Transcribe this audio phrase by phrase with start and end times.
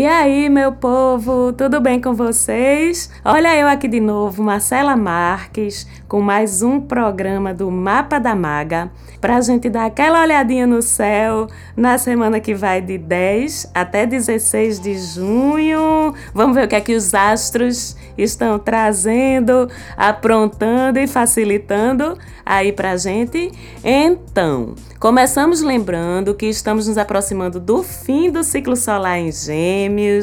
[0.00, 3.10] E aí, meu povo, tudo bem com vocês?
[3.24, 8.92] Olha eu aqui de novo, Marcela Marques, com mais um programa do Mapa da Maga,
[9.20, 14.06] para a gente dar aquela olhadinha no céu na semana que vai de 10 até
[14.06, 16.14] 16 de junho.
[16.32, 22.96] Vamos ver o que é que os astros estão trazendo, aprontando e facilitando aí pra
[22.96, 23.52] gente.
[23.84, 30.19] Então, começamos lembrando que estamos nos aproximando do fim do ciclo solar em Gêmeos,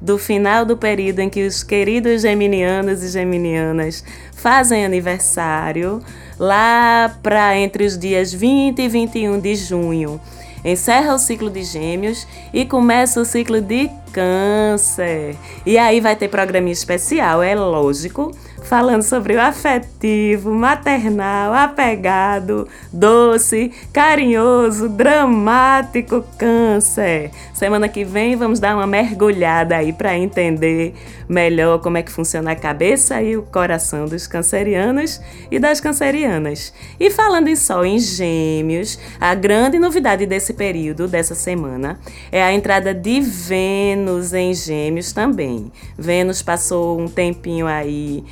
[0.00, 6.00] do final do período em que os queridos geminianos e geminianas fazem aniversário,
[6.38, 10.20] lá para entre os dias 20 e 21 de junho.
[10.64, 15.36] Encerra o ciclo de Gêmeos e começa o ciclo de Câncer.
[15.64, 18.32] E aí vai ter programinha especial, é lógico
[18.66, 27.30] falando sobre o afetivo, maternal, apegado, doce, carinhoso, dramático câncer.
[27.54, 30.94] Semana que vem vamos dar uma mergulhada aí para entender
[31.28, 36.72] melhor como é que funciona a cabeça e o coração dos cancerianos e das cancerianas.
[36.98, 42.00] E falando em sol em gêmeos, a grande novidade desse período, dessa semana,
[42.32, 45.70] é a entrada de Vênus em gêmeos também.
[45.96, 48.24] Vênus passou um tempinho aí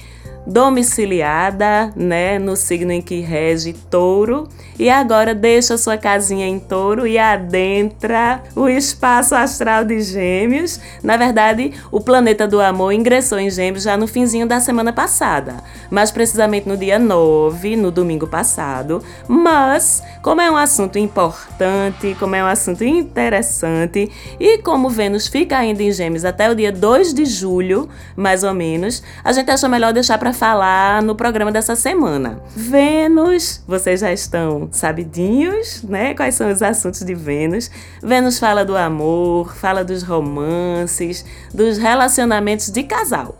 [0.49, 7.07] domiciliada, né, no signo em que rege Touro, e agora deixa sua casinha em Touro
[7.07, 10.81] e adentra o espaço astral de Gêmeos.
[11.03, 15.57] Na verdade, o planeta do amor ingressou em Gêmeos já no finzinho da semana passada,
[15.91, 19.03] mais precisamente no dia 9, no domingo passado.
[19.29, 24.11] Mas, como é um assunto importante, como é um assunto interessante
[24.41, 28.55] e como Vênus fica ainda em Gêmeos até o dia 2 de julho, mais ou
[28.55, 32.40] menos, a gente achou melhor deixar para falar no programa dessa semana.
[32.55, 36.14] Vênus, vocês já estão sabidinhos, né?
[36.14, 37.68] Quais são os assuntos de Vênus?
[38.01, 43.36] Vênus fala do amor, fala dos romances, dos relacionamentos de casal.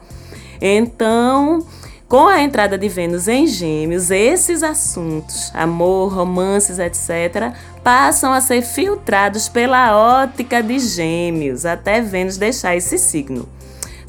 [0.61, 1.65] Então,
[2.09, 7.53] com a entrada de Vênus em Gêmeos, esses assuntos, amor, romances, etc.,
[7.85, 13.49] passam a ser filtrados pela ótica de Gêmeos, até Vênus deixar esse signo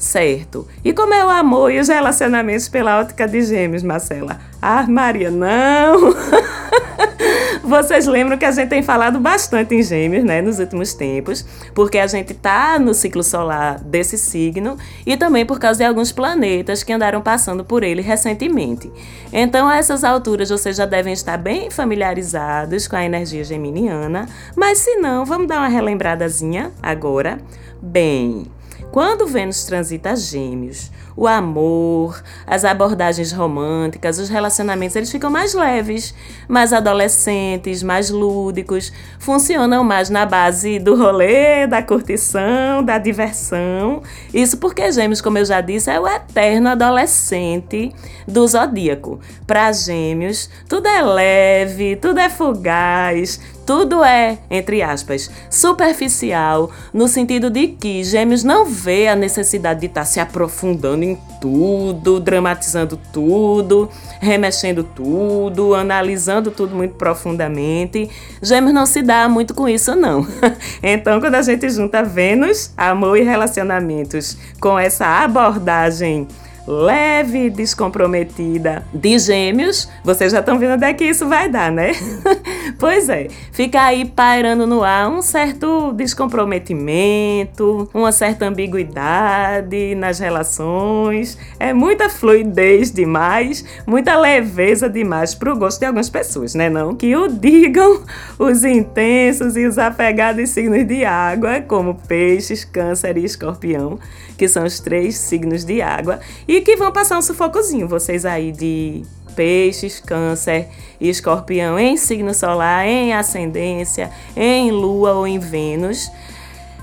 [0.00, 0.66] certo.
[0.82, 4.40] E como é o amor e os relacionamentos pela ótica de gêmeos, Marcela?
[4.60, 6.14] Ah, Maria, não!
[7.62, 11.44] Vocês lembram que a gente tem falado bastante em gêmeos, né, nos últimos tempos,
[11.74, 16.10] porque a gente tá no ciclo solar desse signo e também por causa de alguns
[16.10, 18.90] planetas que andaram passando por ele recentemente.
[19.32, 24.78] Então, a essas alturas, vocês já devem estar bem familiarizados com a energia geminiana, mas
[24.78, 27.38] se não, vamos dar uma relembradazinha agora.
[27.80, 28.46] Bem,
[28.90, 36.14] quando Vênus transita Gêmeos, o amor, as abordagens românticas, os relacionamentos, eles ficam mais leves,
[36.48, 44.02] mais adolescentes, mais lúdicos, funcionam mais na base do rolê, da curtição, da diversão.
[44.32, 47.92] Isso porque Gêmeos, como eu já disse, é o eterno adolescente
[48.26, 49.20] do zodíaco.
[49.46, 53.38] Para Gêmeos, tudo é leve, tudo é fugaz,
[53.70, 59.86] tudo é, entre aspas, superficial, no sentido de que Gêmeos não vê a necessidade de
[59.86, 63.88] estar tá se aprofundando em tudo, dramatizando tudo,
[64.20, 68.08] remexendo tudo, analisando tudo muito profundamente.
[68.42, 70.26] Gêmeos não se dá muito com isso, não.
[70.82, 76.26] então, quando a gente junta Vênus, amor e relacionamentos com essa abordagem
[76.70, 81.90] leve e descomprometida de gêmeos, vocês já estão vendo até que isso vai dar, né?
[82.78, 91.36] pois é, fica aí pairando no ar um certo descomprometimento, uma certa ambiguidade nas relações,
[91.58, 96.94] é muita fluidez demais, muita leveza demais pro gosto de algumas pessoas, né não?
[96.94, 98.02] Que o digam
[98.38, 103.98] os intensos e os apegados signos de água, como peixes, câncer e escorpião,
[104.36, 107.88] que são os três signos de água, e que vão passar um sufocozinho.
[107.88, 109.02] Vocês aí de
[109.34, 110.68] peixes, câncer
[111.00, 116.10] e escorpião em signo solar, em ascendência, em lua ou em Vênus,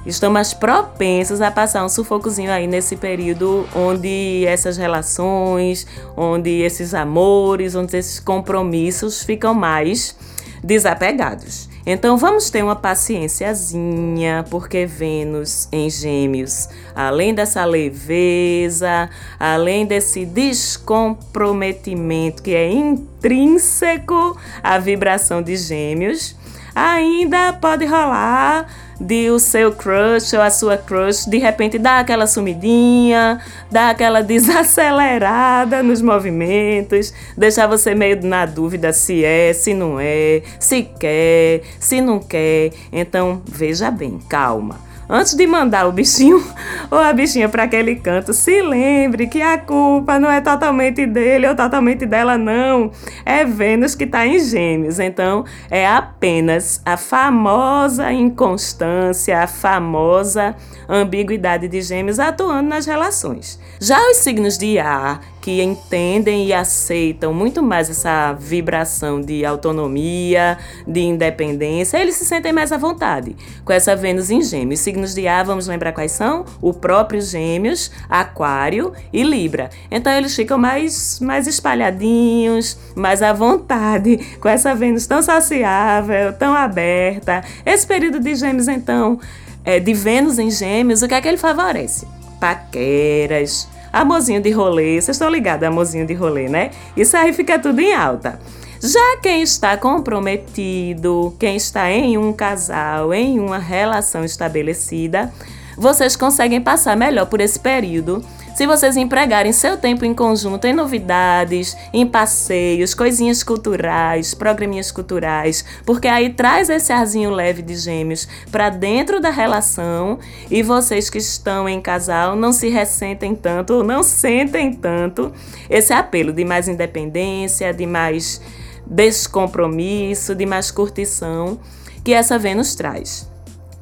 [0.05, 5.85] estão mais propensos a passar um sufocozinho aí nesse período onde essas relações,
[6.15, 10.15] onde esses amores, onde esses compromissos ficam mais
[10.63, 11.69] desapegados.
[11.89, 22.43] Então vamos ter uma paciênciazinha, porque Vênus em Gêmeos, além dessa leveza, além desse descomprometimento
[22.43, 26.35] que é intrínseco à vibração de Gêmeos,
[26.75, 28.67] ainda pode rolar
[28.99, 33.39] de o seu crush ou a sua crush de repente dar aquela sumidinha,
[33.71, 40.41] dar aquela desacelerada nos movimentos, deixar você meio na dúvida se é, se não é,
[40.59, 42.71] se quer, se não quer.
[42.91, 44.86] Então, veja bem, calma.
[45.09, 46.43] Antes de mandar o bichinho
[46.91, 51.47] ou a bichinha para aquele canto, se lembre que a culpa não é totalmente dele
[51.47, 52.91] ou totalmente dela, não.
[53.25, 54.99] É Vênus que está em Gêmeos.
[54.99, 60.55] Então, é apenas a famosa inconstância, a famosa
[60.89, 63.59] ambiguidade de Gêmeos atuando nas relações.
[63.79, 70.57] Já os signos de ar, que entendem e aceitam muito mais essa vibração de autonomia,
[70.85, 73.33] de independência, eles se sentem mais à vontade
[73.63, 74.81] com essa Vênus em Gêmeos.
[74.81, 76.43] Signos de ar, vamos lembrar quais são?
[76.61, 79.69] O próprio Gêmeos, Aquário e Libra.
[79.89, 86.53] Então eles ficam mais, mais espalhadinhos, mais à vontade com essa Vênus tão sociável, tão
[86.53, 87.41] aberta.
[87.65, 89.17] Esse período de Gêmeos, então,
[89.63, 92.05] é, de Vênus em Gêmeos, o que é que ele favorece?
[92.37, 95.01] Paqueras amorzinho de rolê.
[95.01, 96.71] Vocês estão ligados, amorzinho de rolê, né?
[96.95, 98.39] Isso aí fica tudo em alta.
[98.81, 105.33] Já quem está comprometido, quem está em um casal, em uma relação estabelecida,
[105.77, 108.25] vocês conseguem passar melhor por esse período
[108.55, 115.63] se vocês empregarem seu tempo em conjunto em novidades, em passeios, coisinhas culturais, programinhas culturais,
[115.85, 120.17] porque aí traz esse arzinho leve de gêmeos para dentro da relação
[120.49, 125.31] e vocês que estão em casal não se ressentem tanto não sentem tanto
[125.69, 128.41] esse apelo de mais independência, de mais
[128.87, 131.59] descompromisso, de mais curtição
[132.03, 133.29] que essa Vênus traz.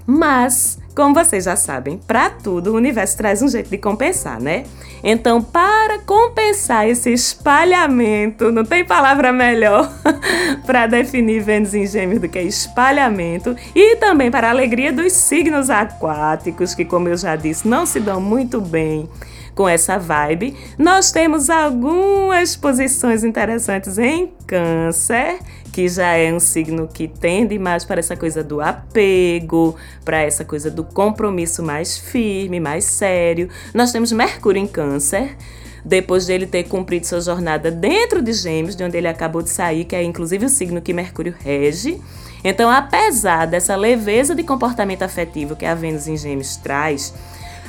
[0.05, 4.63] Mas como vocês já sabem, para tudo o universo traz um jeito de compensar, né?
[5.03, 9.91] Então, para compensar esse espalhamento, não tem palavra melhor
[10.65, 15.69] para definir Vênus em Gêmeos do que espalhamento, e também para a alegria dos signos
[15.69, 19.09] aquáticos, que, como eu já disse, não se dão muito bem
[19.55, 25.39] com essa vibe, nós temos algumas posições interessantes em Câncer
[25.71, 29.75] que já é um signo que tende mais para essa coisa do apego,
[30.05, 33.49] para essa coisa do compromisso mais firme, mais sério.
[33.73, 35.35] Nós temos Mercúrio em Câncer
[35.83, 39.85] depois dele ter cumprido sua jornada dentro de Gêmeos, de onde ele acabou de sair,
[39.85, 42.01] que é inclusive o signo que Mercúrio rege.
[42.43, 47.13] Então, apesar dessa leveza de comportamento afetivo que a Vênus em Gêmeos traz,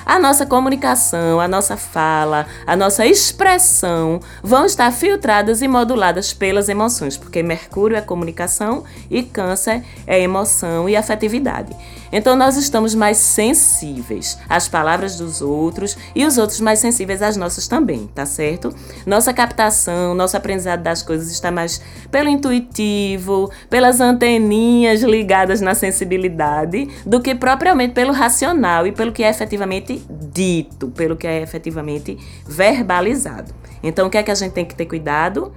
[0.07, 6.69] a nossa comunicação, a nossa fala, a nossa expressão vão estar filtradas e moduladas pelas
[6.69, 11.75] emoções, porque Mercúrio é comunicação e Câncer é emoção e afetividade.
[12.13, 17.37] Então nós estamos mais sensíveis às palavras dos outros e os outros mais sensíveis às
[17.37, 18.73] nossas também, tá certo?
[19.05, 26.89] Nossa captação, nosso aprendizado das coisas está mais pelo intuitivo, pelas anteninhas ligadas na sensibilidade,
[27.05, 29.96] do que propriamente pelo racional e pelo que é efetivamente
[30.33, 33.55] dito, pelo que é efetivamente verbalizado.
[33.83, 35.53] Então o que é que a gente tem que ter cuidado?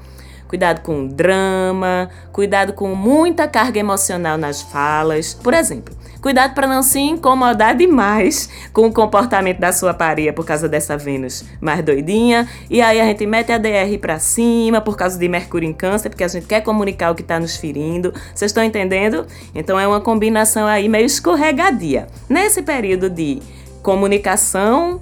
[0.48, 5.34] Cuidado com drama, cuidado com muita carga emocional nas falas.
[5.34, 10.46] Por exemplo, Cuidado para não se incomodar demais com o comportamento da sua pareia por
[10.46, 12.46] causa dessa Vênus mais doidinha.
[12.70, 16.10] E aí a gente mete a DR para cima por causa de Mercúrio em Câncer,
[16.10, 18.14] porque a gente quer comunicar o que está nos ferindo.
[18.36, 19.26] Vocês estão entendendo?
[19.56, 22.08] Então é uma combinação aí meio escorregadia.
[22.28, 23.42] Nesse período de
[23.82, 25.02] comunicação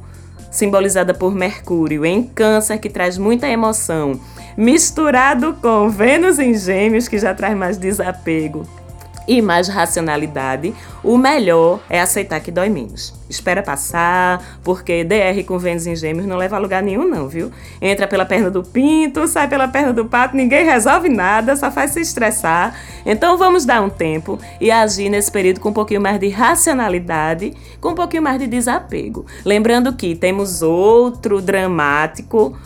[0.51, 4.19] simbolizada por Mercúrio em Câncer, que traz muita emoção,
[4.55, 8.65] misturado com Vênus em Gêmeos, que já traz mais desapego
[9.27, 13.13] e mais racionalidade, o melhor é aceitar que dói menos.
[13.29, 17.51] Espera passar, porque DR com Vênus em Gêmeos não leva a lugar nenhum, não, viu?
[17.81, 21.91] Entra pela perna do pinto, sai pela perna do pato, ninguém resolve nada, só faz
[21.91, 22.73] se estressar.
[23.05, 27.53] Então vamos dar um tempo e agir nesse período com um pouquinho mais de racionalidade,
[27.81, 29.25] com um pouquinho mais de desapego.
[29.43, 32.57] Lembrando que temos outro dramático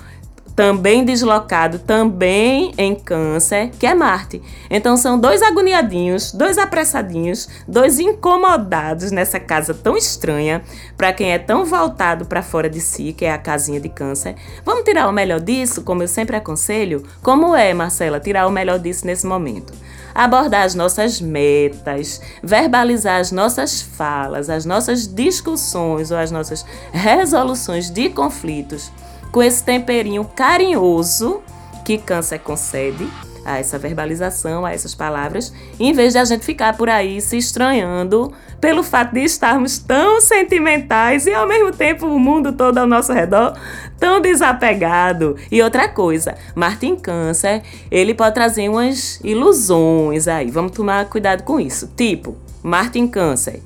[0.56, 4.42] também deslocado, também em câncer, que é Marte.
[4.70, 10.62] Então são dois agoniadinhos, dois apressadinhos, dois incomodados nessa casa tão estranha,
[10.98, 14.36] para quem é tão voltado para fora de si, que é a casinha de câncer.
[14.66, 17.04] Vamos tirar o melhor disso, como eu sempre aconselho?
[17.22, 19.74] Como é, Marcela, tirar o melhor disso nesse momento?
[20.14, 27.90] abordar as nossas metas, verbalizar as nossas falas, as nossas discussões ou as nossas resoluções
[27.90, 28.92] de conflitos
[29.32, 31.42] com esse temperinho carinhoso
[31.86, 33.08] que câncer concede
[33.44, 37.38] a essa verbalização, a essas palavras, em vez de a gente ficar por aí se
[37.38, 42.86] estranhando pelo fato de estarmos tão sentimentais e ao mesmo tempo o mundo todo ao
[42.86, 43.58] nosso redor
[44.00, 45.36] tão desapegado.
[45.52, 50.52] E outra coisa, Martin Câncer, ele pode trazer umas ilusões aí.
[50.52, 51.90] Vamos tomar cuidado com isso.
[51.98, 53.62] Tipo, Martin Câncer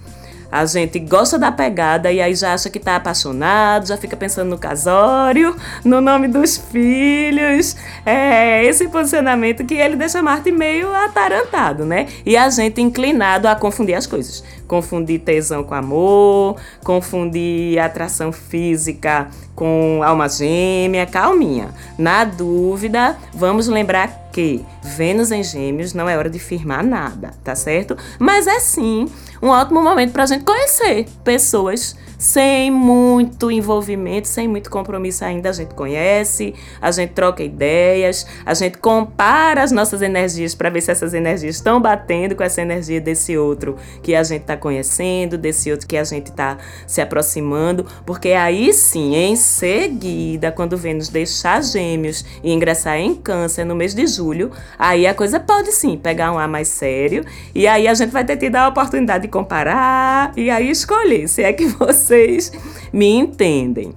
[0.52, 4.50] A gente gosta da pegada e aí já acha que tá apaixonado, já fica pensando
[4.50, 7.76] no casório, no nome dos filhos.
[8.06, 12.08] É esse posicionamento que ele deixa Marte meio atarantado, né?
[12.26, 14.44] E a gente inclinado a confundir as coisas.
[14.68, 21.70] Confundir tesão com amor, confundir atração física com alma gêmea, calminha.
[21.98, 27.56] Na dúvida, vamos lembrar que Vênus em Gêmeos não é hora de firmar nada, tá
[27.56, 27.98] certo?
[28.20, 29.08] Mas é sim
[29.42, 35.50] um ótimo momento para a gente conhecer pessoas sem muito envolvimento, sem muito compromisso ainda.
[35.50, 40.82] A gente conhece, a gente troca ideias, a gente compara as nossas energias para ver
[40.82, 45.38] se essas energias estão batendo com essa energia desse outro que a gente está conhecendo,
[45.38, 46.58] desse outro que a gente está
[46.88, 53.66] se aproximando, porque aí sim, em seguida, quando Vênus deixar Gêmeos e ingressar em Câncer
[53.66, 57.24] no mês de julho, aí a coisa pode sim pegar um ar mais sério
[57.54, 61.42] e aí a gente vai ter tido a oportunidade de comparar e aí escolher se
[61.42, 62.52] é que você vocês
[62.92, 63.94] me entendem.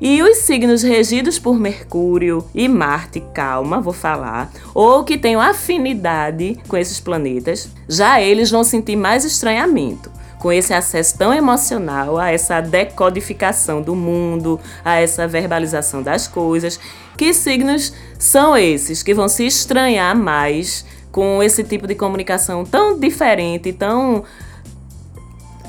[0.00, 6.58] E os signos regidos por Mercúrio e Marte, calma, vou falar, ou que tenham afinidade
[6.66, 10.10] com esses planetas, já eles vão sentir mais estranhamento
[10.42, 16.80] com esse acesso tão emocional a essa decodificação do mundo, a essa verbalização das coisas.
[17.16, 22.98] Que signos são esses que vão se estranhar mais com esse tipo de comunicação tão
[22.98, 24.24] diferente, tão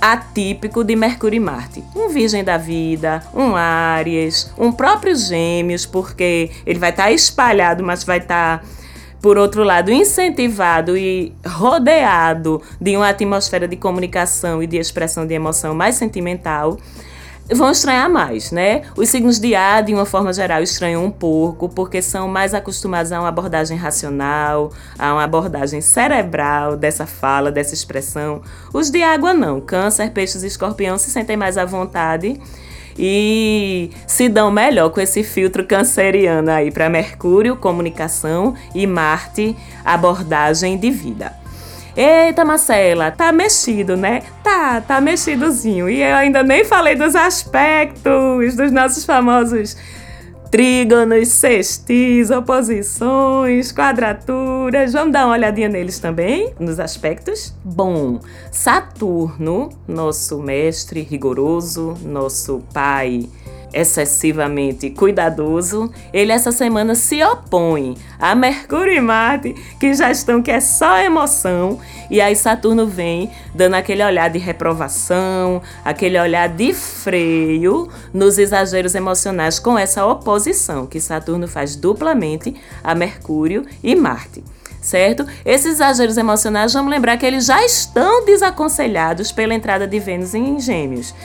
[0.02, 1.84] atípico de Mercúrio e Marte.
[1.96, 7.84] Um Virgem da Vida, um Áries, um próprio Gêmeos, porque ele vai estar tá espalhado,
[7.84, 8.58] mas vai estar.
[8.58, 8.66] Tá
[9.24, 15.34] por outro lado, incentivado e rodeado de uma atmosfera de comunicação e de expressão de
[15.34, 16.78] emoção mais sentimental,
[17.56, 18.82] vão estranhar mais, né?
[18.98, 23.14] Os signos de ar, de uma forma geral, estranham um pouco, porque são mais acostumados
[23.14, 28.42] a uma abordagem racional, a uma abordagem cerebral dessa fala, dessa expressão.
[28.74, 29.62] Os de água não.
[29.62, 32.42] Câncer, peixes e escorpião se sentem mais à vontade
[32.98, 40.78] e se dão melhor com esse filtro canceriano aí para Mercúrio, comunicação, e Marte, abordagem
[40.78, 41.34] de vida.
[41.96, 44.24] Eita, Marcela, tá mexido, né?
[44.44, 45.88] Tá, tá mexidozinho.
[45.88, 49.78] E eu ainda nem falei dos aspectos dos nossos famosos
[50.54, 54.94] trígonos, sextis, oposições, quadraturas.
[54.94, 57.56] Vamos dar uma olhadinha neles também, nos aspectos?
[57.66, 58.20] Bom,
[58.52, 63.28] Saturno, nosso mestre rigoroso, nosso pai
[63.74, 70.52] excessivamente cuidadoso, ele essa semana se opõe a Mercúrio e Marte, que já estão que
[70.52, 76.74] é só emoção, e aí Saturno vem dando aquele olhar de reprovação, aquele olhar de
[76.74, 84.44] freio nos exageros emocionais com essa oposição que Saturno faz duplamente a Mercúrio e Marte
[84.84, 85.26] certo?
[85.46, 90.60] Esses exageros emocionais, vamos lembrar que eles já estão desaconselhados pela entrada de Vênus em
[90.60, 91.16] Gêmeos.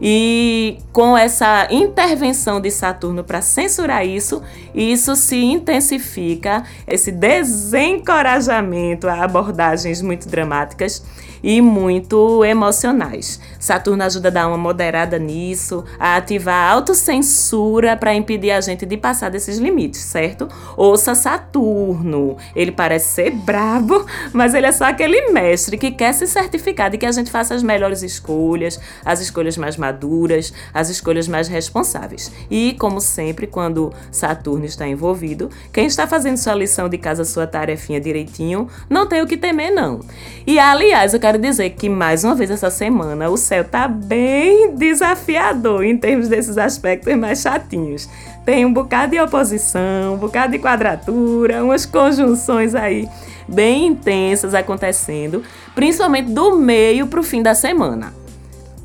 [0.00, 4.42] E com essa intervenção de Saturno para censurar isso,
[4.74, 11.02] isso se intensifica, esse desencorajamento a abordagens muito dramáticas
[11.42, 13.40] e muito emocionais.
[13.58, 18.86] Saturno ajuda a dar uma moderada nisso, a ativar a autocensura para impedir a gente
[18.86, 20.48] de passar desses limites, certo?
[20.76, 22.36] Ouça Saturno.
[22.54, 26.98] Ele parece ser brabo, mas ele é só aquele mestre que quer se certificar de
[26.98, 32.30] que a gente faça as melhores escolhas, as escolhas mais maduras, as escolhas mais responsáveis.
[32.50, 37.46] E, como sempre, quando Saturno está envolvido, quem está fazendo sua lição de casa, sua
[37.46, 40.00] tarefinha direitinho, não tem o que temer, não.
[40.46, 44.76] E, aliás, eu quero dizer que, mais uma vez essa semana, o céu tá bem
[44.76, 48.08] desafiador em termos desses aspectos mais chatinhos.
[48.44, 53.08] Tem um bocado de oposição, um bocado de quadratura, umas conjunções aí
[53.48, 55.42] bem intensas acontecendo,
[55.74, 58.14] principalmente do meio para o fim da semana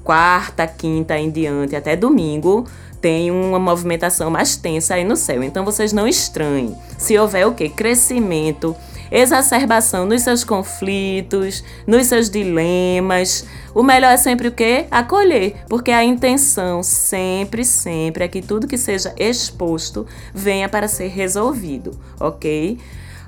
[0.04, 2.66] quarta, quinta em diante, até domingo,
[3.00, 5.44] tem uma movimentação mais tensa aí no céu.
[5.44, 6.76] Então vocês não estranhem.
[6.98, 7.70] Se houver o que?
[7.70, 8.76] Crescimento,
[9.12, 13.46] exacerbação nos seus conflitos, nos seus dilemas.
[13.76, 14.86] O melhor é sempre o quê?
[14.90, 21.10] Acolher, porque a intenção sempre, sempre é que tudo que seja exposto venha para ser
[21.10, 22.80] resolvido, ok?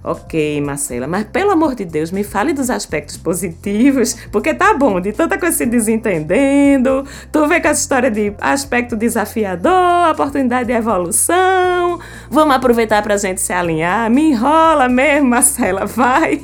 [0.03, 4.99] Ok, Marcela, mas pelo amor de Deus, me fale dos aspectos positivos, porque tá bom,
[4.99, 10.73] de tanta coisa se desentendendo, tu vê com essa história de aspecto desafiador, oportunidade de
[10.73, 14.09] evolução, vamos aproveitar para a gente se alinhar.
[14.09, 16.41] Me enrola mesmo, Marcela, vai.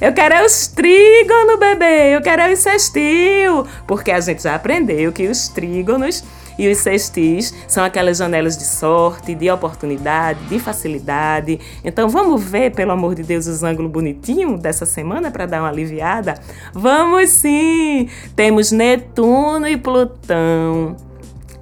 [0.00, 2.16] Eu quero é os trígonos, bebê.
[2.16, 3.66] Eu quero é o sextil.
[3.86, 6.24] Porque a gente já aprendeu que os trígonos
[6.58, 11.58] e os sextis são aquelas janelas de sorte, de oportunidade, de facilidade.
[11.84, 15.68] Então vamos ver, pelo amor de Deus, os ângulos bonitinhos dessa semana para dar uma
[15.68, 16.34] aliviada?
[16.72, 18.08] Vamos sim!
[18.34, 20.96] Temos Netuno e Plutão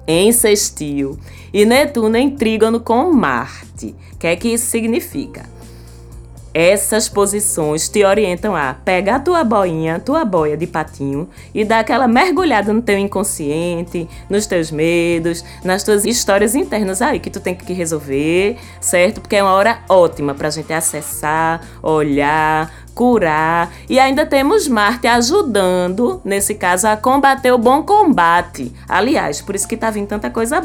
[0.07, 1.17] em sextil
[1.53, 3.95] e Netuno em trígono com Marte.
[4.13, 5.60] O que é que isso significa?
[6.53, 12.09] Essas posições te orientam a pegar tua boinha, tua boia de patinho e dar aquela
[12.09, 17.55] mergulhada no teu inconsciente, nos teus medos, nas tuas histórias internas aí que tu tem
[17.55, 19.21] que resolver, certo?
[19.21, 26.21] Porque é uma hora ótima pra gente acessar, olhar, curar e ainda temos Marte ajudando,
[26.25, 28.73] nesse caso, a combater o bom combate.
[28.89, 30.61] Aliás, por isso que tá vindo tanta coisa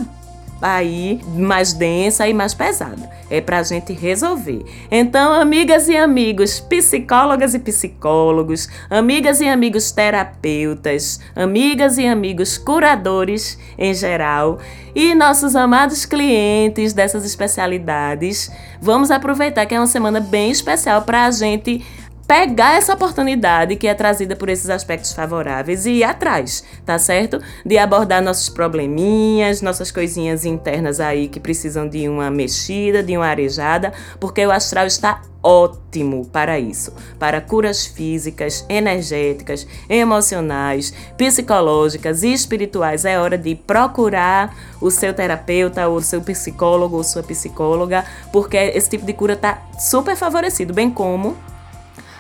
[0.61, 3.11] aí mais densa e mais pesada.
[3.31, 4.65] É para a gente resolver.
[4.91, 13.59] Então, amigas e amigos, psicólogas e psicólogos, amigas e amigos terapeutas, amigas e amigos curadores
[13.77, 14.59] em geral
[14.95, 21.27] e nossos amados clientes dessas especialidades, vamos aproveitar que é uma semana bem especial para
[21.27, 21.85] a gente
[22.27, 27.41] pegar essa oportunidade que é trazida por esses aspectos favoráveis e ir atrás, tá certo?
[27.65, 33.27] De abordar nossos probleminhas, nossas coisinhas internas aí que precisam de uma mexida, de uma
[33.27, 42.33] arejada, porque o astral está ótimo para isso, para curas físicas, energéticas, emocionais, psicológicas e
[42.33, 43.05] espirituais.
[43.05, 48.91] É hora de procurar o seu terapeuta, o seu psicólogo ou sua psicóloga, porque esse
[48.91, 51.37] tipo de cura está super favorecido, bem como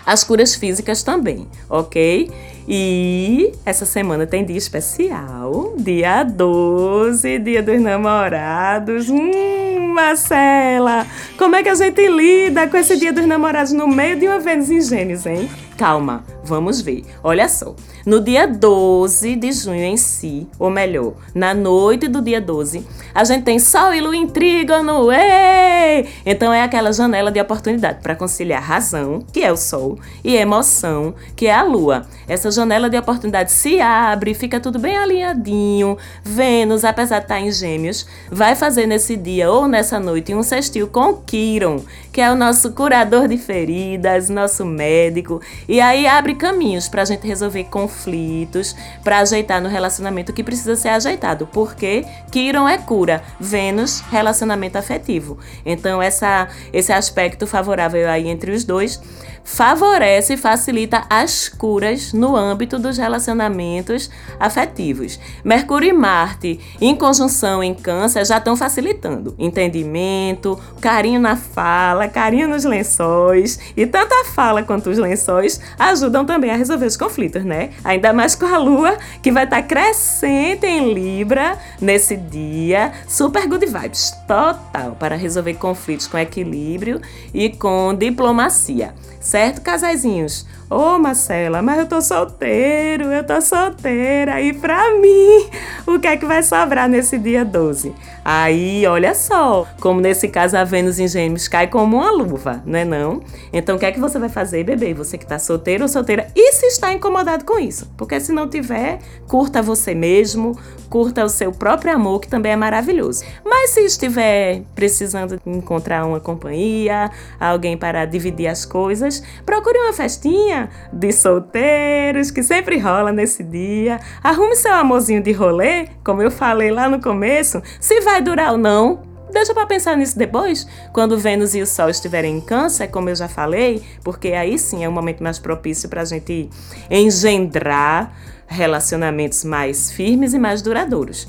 [0.07, 2.31] as curas físicas também, ok?
[2.69, 9.09] E essa semana tem dia especial, dia 12, dia dos namorados.
[9.11, 14.19] Hum, Marcela, como é que a gente lida com esse dia dos namorados no meio
[14.19, 15.51] de uma Vênus em Gêmeos, hein?
[15.77, 17.05] Calma, vamos ver.
[17.23, 17.75] Olha só.
[18.07, 23.25] No dia 12 de junho em si, ou melhor, na noite do dia 12, a
[23.25, 25.13] gente tem Sol e Lua em trígono.
[25.13, 26.09] Ei!
[26.25, 31.15] Então é aquela janela de oportunidade para conciliar razão, que é o Sol, e emoção,
[31.35, 32.07] que é a Lua.
[32.29, 35.99] Essa janela de oportunidade se abre, fica tudo bem alinhadinho.
[36.23, 40.87] Vênus, apesar de estar em Gêmeos, vai fazer nesse dia ou nessa noite um sextil
[40.87, 46.89] com Quiron, que é o nosso curador de feridas, nosso médico, e aí abre caminhos
[46.89, 52.69] para a gente resolver conflitos para ajeitar no relacionamento que precisa ser ajeitado, porque Quiron
[52.69, 55.39] é cura, Vênus, relacionamento afetivo.
[55.65, 59.01] Então, essa, esse aspecto favorável aí entre os dois
[59.47, 65.21] favorece e facilita as curas no âmbito dos relacionamentos afetivos.
[65.45, 72.49] Mercúrio e Marte, em conjunção em Câncer, já estão facilitando entendimento, carinho na fala, carinho
[72.49, 77.45] nos lençóis, e tanto a fala quanto os lençóis ajudam também a resolver os conflitos,
[77.45, 77.71] né?
[77.85, 82.93] Ainda mais com a Lua, que vai estar tá crescente em Libra nesse dia.
[83.09, 87.01] Super good vibes, total, para resolver conflitos com equilíbrio
[87.33, 88.95] e com diplomacia.
[89.27, 90.47] Certo, casaizinhos?
[90.71, 94.41] Ô, oh, Marcela, mas eu tô solteiro, eu tô solteira.
[94.41, 95.49] E pra mim,
[95.85, 97.93] o que é que vai sobrar nesse dia 12?
[98.25, 102.79] Aí, olha só, como nesse caso a Vênus em Gêmeos cai como uma luva, não
[102.79, 103.21] é não?
[103.53, 104.93] Então, o que é que você vai fazer, bebê?
[104.95, 106.27] Você que tá solteiro ou solteira?
[106.35, 107.89] E se está incomodado com isso?
[107.97, 110.59] Porque se não tiver, curta você mesmo,
[110.91, 113.25] curta o seu próprio amor, que também é maravilhoso.
[113.45, 117.09] Mas se estiver precisando encontrar uma companhia,
[117.39, 124.01] alguém para dividir as coisas, procure uma festinha de solteiros que sempre rola nesse dia.
[124.23, 127.63] Arrume seu amorzinho de rolê, como eu falei lá no começo.
[127.81, 129.03] Se vai durar ou não,
[129.33, 133.17] deixa para pensar nisso depois, quando Vênus e o Sol estiverem em Câncer, como eu
[133.17, 136.49] já falei, porque aí sim é o momento mais propício para a gente
[136.91, 138.13] engendrar
[138.47, 141.29] relacionamentos mais firmes e mais duradouros.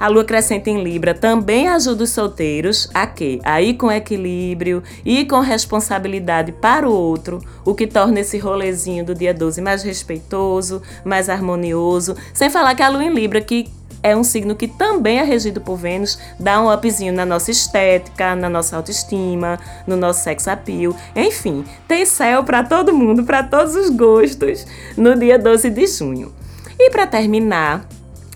[0.00, 3.38] A lua crescente em Libra também ajuda os solteiros a quê?
[3.44, 9.04] A ir com equilíbrio e com responsabilidade para o outro, o que torna esse rolezinho
[9.04, 12.16] do dia 12 mais respeitoso, mais harmonioso.
[12.32, 13.68] Sem falar que a lua em Libra, que
[14.02, 18.34] é um signo que também é regido por Vênus, dá um upzinho na nossa estética,
[18.34, 20.96] na nossa autoestima, no nosso sex appeal.
[21.14, 26.32] Enfim, tem céu para todo mundo, para todos os gostos, no dia 12 de junho.
[26.78, 27.86] E para terminar,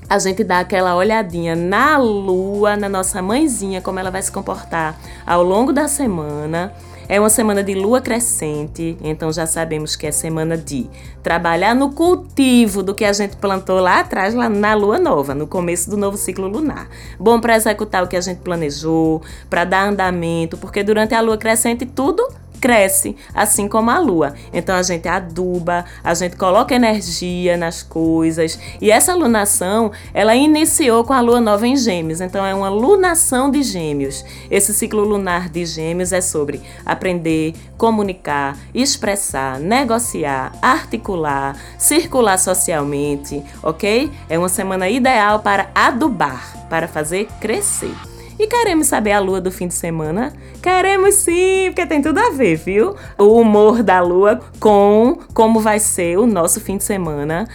[0.09, 4.99] a gente dá aquela olhadinha na lua, na nossa mãezinha, como ela vai se comportar
[5.27, 6.73] ao longo da semana.
[7.07, 10.89] É uma semana de lua crescente, então já sabemos que é semana de
[11.23, 15.47] trabalhar no cultivo do que a gente plantou lá atrás, lá na lua nova, no
[15.47, 16.89] começo do novo ciclo lunar.
[17.19, 21.37] Bom para executar o que a gente planejou, para dar andamento, porque durante a lua
[21.37, 22.27] crescente tudo
[22.61, 24.35] cresce, assim como a lua.
[24.53, 28.59] Então a gente aduba, a gente coloca energia nas coisas.
[28.81, 32.21] E essa lunação, ela iniciou com a lua nova em Gêmeos.
[32.21, 34.25] Então é uma lunação de Gêmeos.
[34.51, 44.11] Esse ciclo lunar de Gêmeos é sobre aprender, comunicar, expressar, negociar, articular, circular socialmente, ok?
[44.29, 48.14] É uma semana ideal para adubar, para fazer crescer.
[48.39, 50.33] E queremos saber a lua do fim de semana?
[50.61, 52.97] Queremos sim, porque tem tudo a ver, viu?
[53.17, 57.49] O humor da lua com como vai ser o nosso fim de semana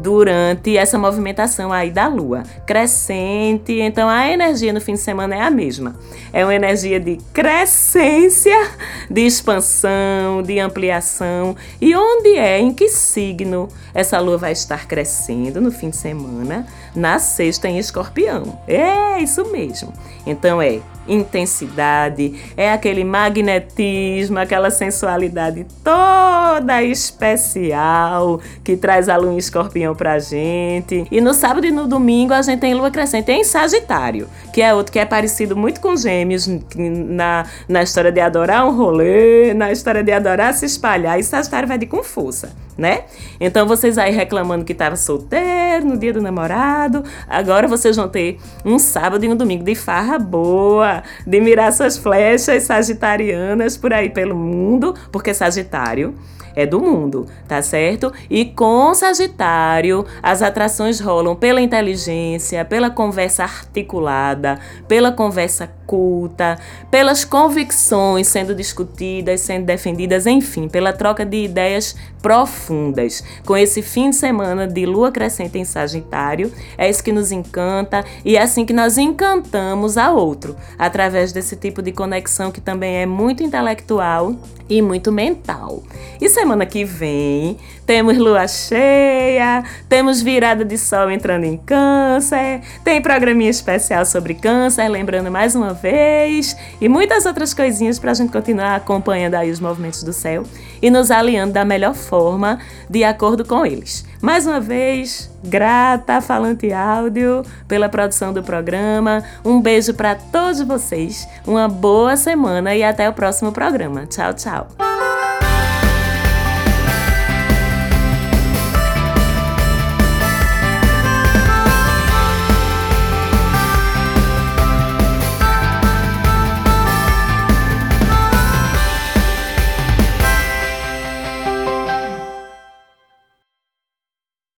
[0.00, 3.72] durante essa movimentação aí da lua crescente.
[3.80, 5.96] Então a energia no fim de semana é a mesma.
[6.32, 8.70] É uma energia de crescência,
[9.10, 11.56] de expansão, de ampliação.
[11.80, 16.66] E onde é, em que signo essa lua vai estar crescendo no fim de semana?
[16.94, 18.58] Na sexta em Escorpião.
[18.66, 19.92] É isso mesmo.
[20.26, 29.38] Então é intensidade, é aquele magnetismo, aquela sensualidade toda especial que traz a lua em
[29.38, 31.06] escorpião pra gente.
[31.10, 34.74] E no sábado e no domingo a gente tem lua crescente em Sagitário, que é
[34.74, 39.70] outro que é parecido muito com Gêmeos na, na história de adorar um rolê, na
[39.72, 41.18] história de adorar se espalhar.
[41.18, 43.04] E Sagitário vai de com força, né?
[43.40, 48.38] Então vocês aí reclamando que estava solteiro no dia do namorado, agora vocês vão ter
[48.64, 50.93] um sábado e um domingo de farra boa
[51.26, 56.14] de mirar suas flechas sagitarianas por aí pelo mundo, porque Sagitário
[56.54, 58.12] é do mundo, tá certo?
[58.30, 66.58] E com Sagitário, as atrações rolam pela inteligência, pela conversa articulada, pela conversa culta,
[66.90, 73.22] pelas convicções sendo discutidas, sendo defendidas, enfim, pela troca de ideias profundas.
[73.44, 78.04] Com esse fim de semana de lua crescente em Sagitário, é isso que nos encanta
[78.24, 82.96] e é assim que nós encantamos a outro, através desse tipo de conexão que também
[82.96, 84.34] é muito intelectual
[84.68, 85.82] e muito mental.
[86.20, 93.00] E semana que vem temos lua cheia, temos virada de sol entrando em câncer, tem
[93.00, 98.32] programinha especial sobre câncer, lembrando mais uma vez, e muitas outras coisinhas para a gente
[98.32, 100.44] continuar acompanhando aí os movimentos do céu
[100.80, 104.04] e nos alinhando da melhor forma, de acordo com eles.
[104.20, 109.22] Mais uma vez, grata Falante Áudio pela produção do programa.
[109.44, 114.06] Um beijo para todos vocês, uma boa semana e até o próximo programa.
[114.06, 114.93] Tchau, tchau.